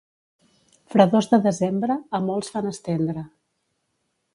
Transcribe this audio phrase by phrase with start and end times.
[0.93, 3.29] Fredors de desembre, a molts fan estendre.